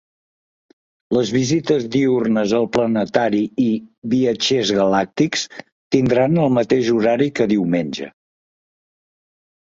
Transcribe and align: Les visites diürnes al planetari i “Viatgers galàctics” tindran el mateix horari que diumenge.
Les 1.15 1.31
visites 1.33 1.83
diürnes 1.95 2.53
al 2.59 2.63
planetari 2.77 3.41
i 3.63 3.67
“Viatgers 4.13 4.71
galàctics” 4.77 5.43
tindran 5.97 6.39
el 6.45 6.49
mateix 6.55 6.89
horari 6.95 7.29
que 7.41 7.47
diumenge. 7.53 8.09